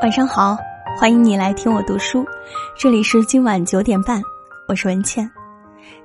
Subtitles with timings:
[0.00, 0.56] 晚上好，
[0.96, 2.24] 欢迎你来听我读书，
[2.78, 4.22] 这里是今晚九点半，
[4.68, 5.28] 我是文倩。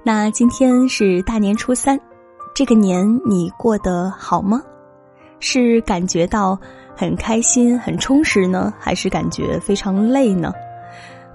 [0.02, 2.00] 那今天是大年初三，
[2.56, 4.60] 这个年你过得好吗？
[5.40, 6.60] 是感觉到
[6.96, 10.52] 很开心、很充实呢，还是感觉非常累呢？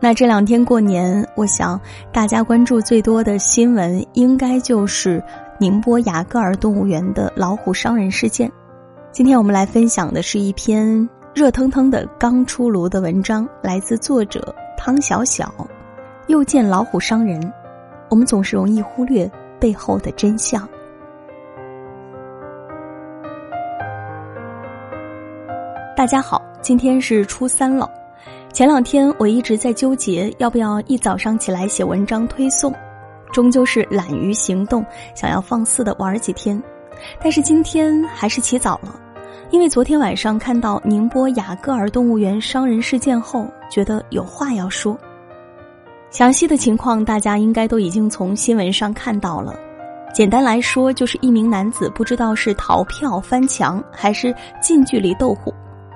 [0.01, 1.81] 那这两天过年，我想
[2.13, 5.23] 大家关注最多的新闻，应该就是
[5.61, 8.51] 宁波雅戈尔动物园的老虎伤人事件。
[9.13, 11.09] 今天我们来分享的是一篇。
[11.39, 15.55] 热腾腾的刚出炉的文章来自作者汤小小。
[16.27, 17.41] 又见老虎伤人，
[18.11, 20.69] 我们总是容易忽略背后的真相。
[25.97, 27.89] 大家好，今天是初三了。
[28.53, 32.75] 前两天我一直在纠结要不要一早上起来写文章推送，
[33.33, 34.85] 终究是懒于行动，
[35.15, 36.61] 想要放肆的玩几天。
[37.23, 38.93] 但是今天还是起早了。
[39.51, 44.97] 因为昨天晚上看到宁波雅戈尔动物园伤人事件后，觉得有话要说。
[46.11, 49.59] 详细的情况大家应该都已经从新闻上看到了。
[50.13, 55.53] 简单来说，就是一名男子不知道是逃票翻墙还是近距离斗虎，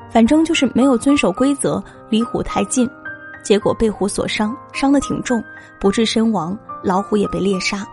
[0.09, 2.89] 反正就是没有遵守规则，离虎太近，
[3.43, 5.43] 结果被虎所伤，伤得挺重，
[5.79, 7.87] 不治身亡，老虎也被猎杀。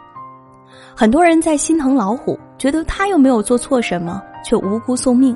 [0.95, 5.35] 很多人在心疼老虎，觉得他又没有做错什么，却无辜送命。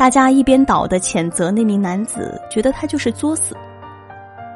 [0.00, 3.54] 大家一边倒的谴责那名男子，觉得他就是作死。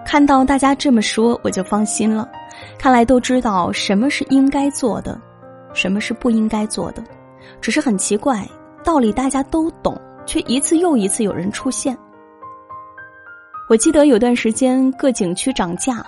[0.02, 2.26] 看到大家这么说，我就放心了。
[2.78, 5.20] 看来都知道什么是应该做的，
[5.74, 7.04] 什么是不应该做的。
[7.60, 8.48] 只是很奇怪，
[8.82, 11.94] 道理大家都懂，却一次又一次有人出现。
[13.68, 16.02] 我记得有段时间各景区涨价，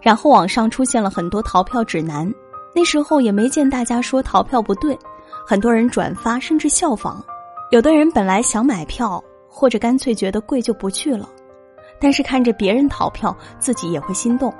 [0.00, 2.32] 然后网上出现了很多逃票指南，
[2.72, 4.96] 那时候也没见大家说逃票不对，
[5.44, 7.20] 很多人转发甚至效仿。
[7.70, 11.28] 有的人本来想买票，或者干脆觉得贵就不去了，
[12.00, 14.54] 但是看着别人逃票，自己也会心动。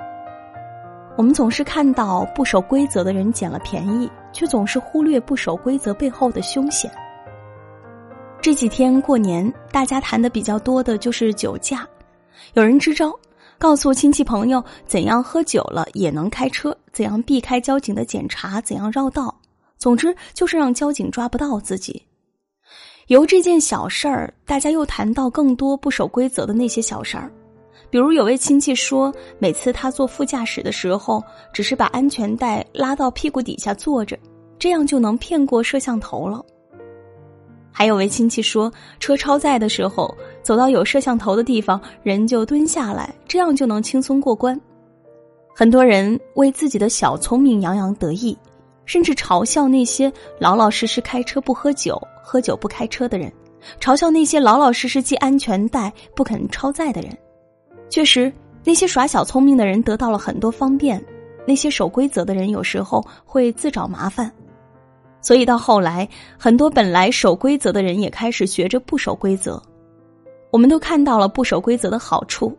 [1.16, 6.90] 我们总是看到不守规则的人捡了便宜，却总是忽略不守规则背后的凶险。
[8.42, 11.86] 这几天过年，大家谈的比较多的就是酒驾，
[12.54, 13.16] 有人支招，
[13.56, 19.32] 告诉亲戚朋友怎样喝酒了也能开车，怎样避开交警的检查，怎样绕道，
[19.78, 22.02] 总之就是让交警抓不到自己。
[23.08, 27.30] 由这件小事儿，大家又谈到更多不守规则的那些小事儿，
[27.88, 31.22] 比如有位亲戚说，每次他坐副驾驶的时候，
[31.52, 34.18] 只是把安全带拉到屁股底下坐着，
[34.58, 36.44] 这样就能骗过摄像头了。
[37.70, 40.12] 还有位亲戚说，车超载的时候，
[40.42, 44.60] 走到有摄像头的地方，人就蹲下来，这样就能轻松过关。
[45.54, 48.36] 很多人为自己的小聪明洋洋得意。
[48.84, 53.32] 甚至嘲笑那些老老实实开车不喝酒、喝酒不开车的人，
[53.80, 57.16] 嘲笑那些老老实实系安全带不肯超载的人。
[57.88, 58.32] 确实，
[58.64, 61.00] 那些耍小聪明的人得到了很多方便，
[61.46, 64.28] 那些守规则的人有时候会自找麻烦。
[65.20, 69.62] 所以到后来，很多本来守规则的人也开始学着不守规则。
[70.50, 72.52] 我们都看到了不守规则的好处，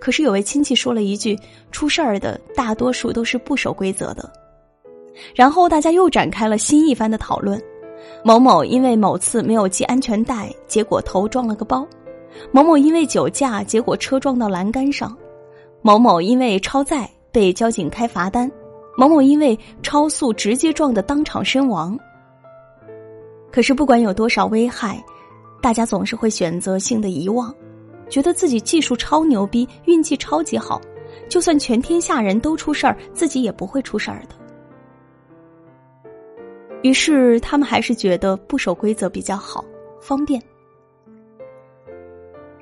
[0.00, 1.38] 可是有位亲戚说了一句
[1.70, 4.32] ：“出事儿的大多数都是不守规则的。”
[5.36, 7.62] 然后大家又展开了新一番的讨论：
[8.24, 11.86] 某某因为某次没有系安全带，结果头撞了个包；
[12.52, 15.08] 某某因为酒驾，结果车撞到栏杆上；
[15.82, 18.48] 某某因为超载被交警开罚单；
[18.96, 21.98] 某某因为超速直接撞得当场身亡。
[23.50, 25.02] 可是不管有多少危害，
[25.62, 27.54] 大家总是会选择性的遗忘，
[28.08, 30.80] 觉得自己技术超牛逼，运气超级好，
[31.28, 34.34] 就算全天下人都出事儿，自己也不会出事儿的。
[36.82, 39.64] 于是他们还是觉得不守规则比较好，
[40.00, 40.40] 方便。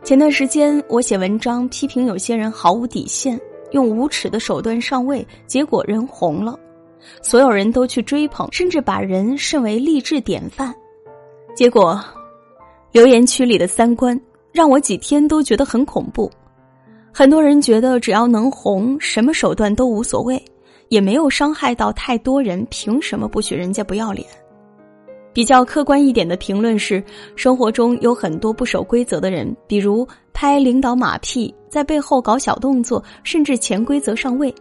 [0.02, 3.38] 前段时间我写文章批评有些人毫无底线，
[3.72, 6.58] 用无耻的手段上位，结果人红了，
[7.20, 10.74] 所有人都去追捧，甚至把人视为励志典范。
[11.54, 12.00] 结果，
[12.92, 14.18] 留言区里的三观
[14.50, 16.30] 让我几天都觉得很恐怖。
[17.12, 20.42] 很多人觉得只要能红，什么手段都无所谓。
[20.88, 24.26] 也没有伤害到太多人，凭什么不许人家不要脸？
[25.32, 27.02] 比较客观一点的评论是：
[27.36, 34.52] 生活中有很多不守规则的人，比如拍领导马屁，在背后搞小动作，甚至潜规则上位，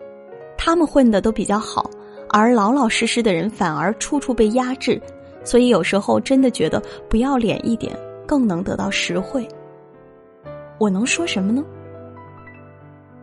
[0.57, 1.89] 他们混的都比较好，
[2.29, 5.01] 而老老实实的人反而处处被压制。
[5.43, 7.97] 所以有时候真的觉得不要脸一点，
[8.27, 9.47] 更能得到实惠。
[10.77, 11.63] 我能说什么呢？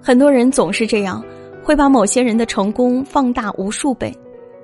[0.03, 1.23] 很多人总是这样。
[1.65, 4.15] 会把某些人的成功放大无数倍，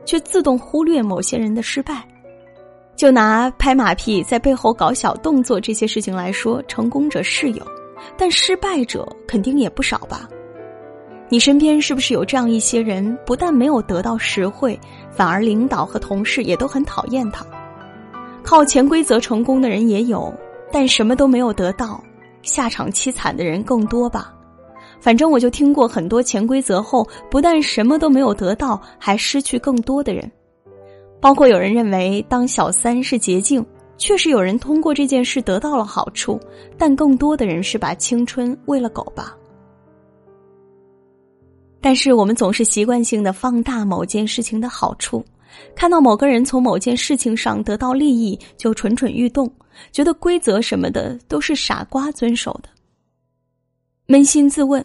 [0.05, 2.07] 却自动忽略某些人的失败。
[2.95, 7.67] 就拿拍马屁在背后搞小动作这些事情来说，成功者是有，
[8.19, 10.29] 但失败者肯定也不少吧？
[11.31, 14.79] 你身边是不是有这样一些人，不但没有得到实惠，
[15.11, 17.47] 反而领导和同事也都很讨厌他？
[18.43, 20.31] 靠潜规则成功的人也有，
[20.71, 22.03] 但什么都没有得到，
[22.43, 24.35] 下场凄惨的人更多吧？
[25.01, 30.31] 反正我就听过很多潜规则后，不但什么都没有得到，还失去更多的人。
[31.21, 33.65] 包括有人认为当小三是捷径，
[33.99, 36.39] 确实有人通过这件事得到了好处，
[36.79, 39.37] 但更多的人是把青春喂了狗吧。
[41.81, 45.25] 但是我们总是习惯性的放大某件事情的好处，
[45.75, 49.51] 看到某个人从某件事情上得到利益，就蠢蠢欲动，
[49.93, 52.69] 觉得规则什么的都是傻瓜遵守的。
[54.11, 54.85] 扪心自问，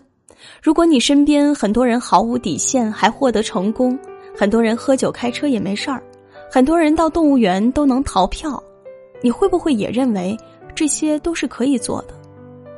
[0.61, 3.97] 如果你身边很多人毫无底线还获得成功，
[4.37, 5.99] 很多人喝酒开车也没事儿，
[6.47, 8.61] 很多人到动物园都能逃票，
[9.23, 10.37] 你会不会也认为
[10.75, 12.13] 这些都是可以做的？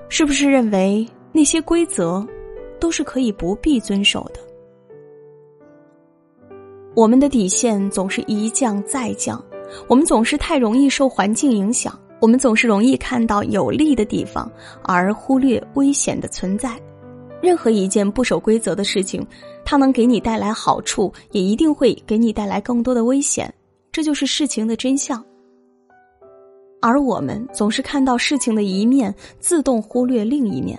[0.08, 2.26] 是不是认为那些规则？
[2.80, 4.40] 都是可以不必遵守的。
[6.96, 9.44] 我们的底线总是一降再降，
[9.90, 14.52] 我们总是太容易受环境影响，我们总是容易看到有利的地方，
[14.84, 16.80] 而忽略危险的存在。
[17.42, 19.26] 任何一件不守规则的事情，
[19.64, 23.54] 它能给你带来好处，也一定会给你带来更多的危险。
[23.92, 25.24] 这就是事情的真相。
[26.82, 30.78] 而我们总是看到事情的一面，自动忽略另一面。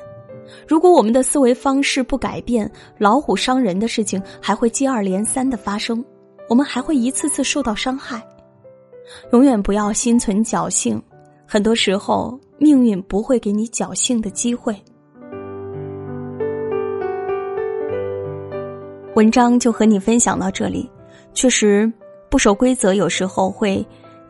[0.67, 6.05] 如果我们的思维方式不改变，老虎伤人的事情还会接二连三的发生，
[6.49, 8.27] 我们还会一次次受到伤害。
[9.33, 11.01] 永远不要心存侥幸，
[11.51, 14.77] 很多时候命运不会给你侥幸的机会。
[19.15, 20.87] 文章就和你分享到这里。
[21.33, 21.91] 确实，
[22.29, 23.85] 不守规则有时候会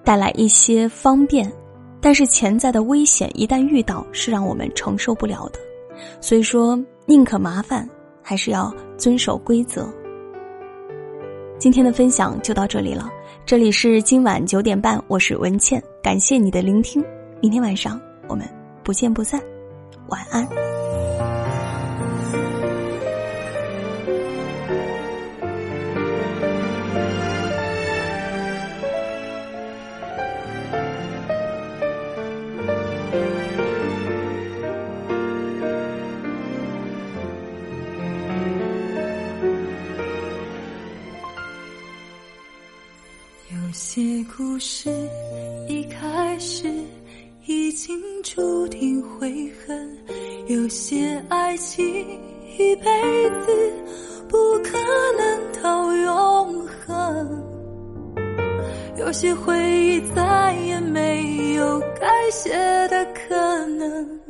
[0.04, 1.52] 带来一些方便，
[2.00, 5.58] 但是潜在的危险一旦遇到，是让我们承受不了的。
[6.20, 7.88] 所以说，宁可麻烦，
[8.22, 9.92] 还是要遵守规则。
[11.58, 13.10] 今天的分享就到这里了，
[13.48, 17.02] 这里是今晚九点半，我是文倩，感谢你的聆听，
[17.40, 18.46] 明天晚上我们
[18.84, 19.42] 不见不散，
[20.08, 20.46] 晚安。
[44.58, 44.90] 故事
[45.68, 46.68] 一开始
[47.46, 49.96] 已经注定悔恨，
[50.48, 51.86] 有些爱情
[52.58, 52.84] 一辈
[53.46, 53.72] 子
[54.26, 54.76] 不可
[55.16, 57.44] 能到永恒，
[58.96, 62.50] 有些回忆再也没有改写
[62.88, 64.20] 的可能，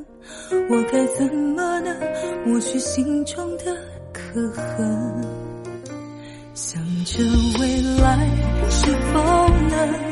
[0.69, 1.96] 我该怎么能
[2.44, 3.74] 抹去心中的
[4.12, 5.24] 刻痕？
[6.52, 7.22] 想着
[7.60, 8.28] 未来
[8.69, 10.07] 是否能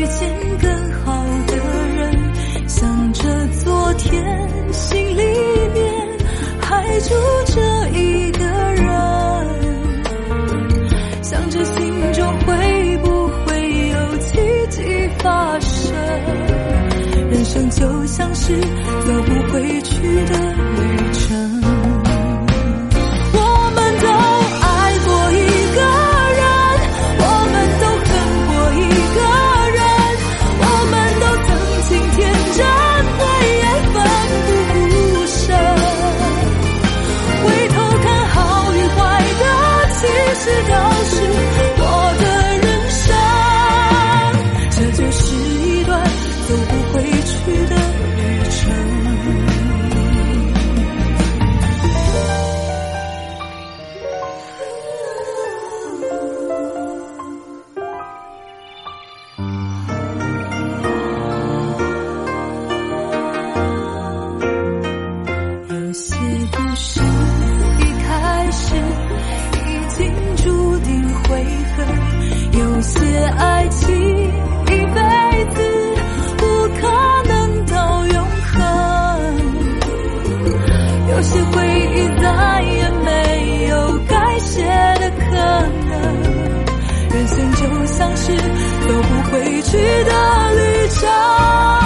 [0.00, 1.56] 遇见更好的
[1.94, 2.32] 人，
[2.66, 3.22] 想着
[3.62, 5.22] 昨天心里
[5.74, 6.18] 面
[6.58, 7.10] 还住
[7.44, 7.60] 着
[7.90, 8.42] 一个
[8.76, 8.86] 人，
[11.22, 14.38] 想着心中会不会有奇
[14.70, 14.80] 迹
[15.18, 15.94] 发生。
[17.30, 19.79] 人生就像是走不回
[73.70, 73.88] 一
[74.66, 74.98] 一辈
[75.54, 75.56] 子，
[76.36, 76.42] 不
[76.80, 76.82] 可
[77.28, 77.30] 能
[77.66, 77.74] 到
[78.06, 78.16] 永
[78.52, 78.56] 恒。
[81.10, 81.54] 有些回
[81.94, 82.24] 忆再
[82.62, 83.08] 也没
[83.68, 83.72] 有
[84.08, 84.62] 改写
[85.00, 85.22] 的可
[85.88, 85.90] 能，
[87.10, 90.10] 人生就像是走不回去的
[90.54, 90.58] 旅
[90.88, 91.79] 程。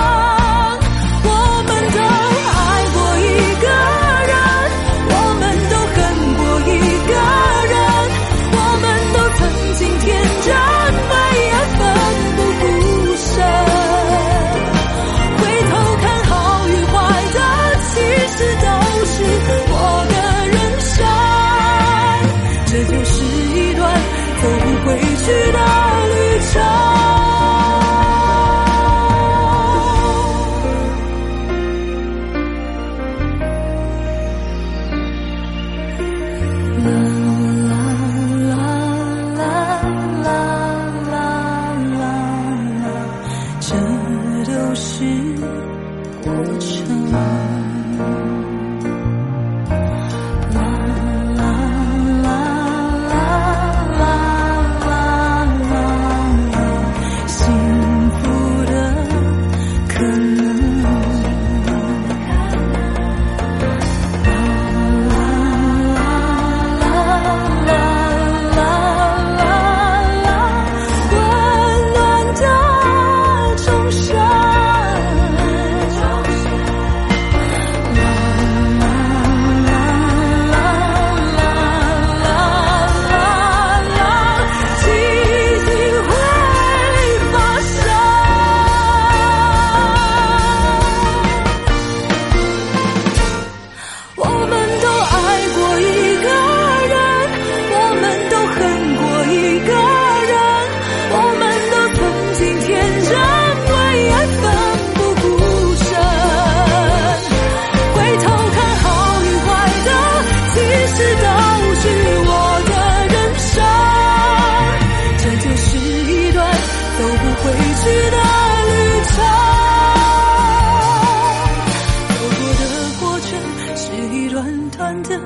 [124.15, 125.21] 一段段的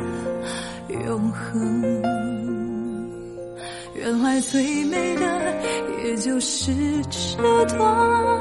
[1.05, 2.03] 永恒
[3.95, 5.27] 原来最美的
[6.05, 6.73] 也就是
[7.11, 8.39] 这段。